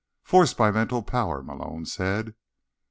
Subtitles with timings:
[0.23, 2.33] "Forced by mental power," Malone said.